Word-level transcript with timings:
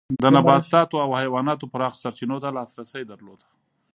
د 0.21 0.23
نباتاتو 0.35 0.95
او 1.05 1.09
حیواناتو 1.21 1.69
پراخو 1.73 2.01
سرچینو 2.03 2.37
ته 2.43 2.49
لاسرسی 2.57 3.03
درلود. 3.11 3.39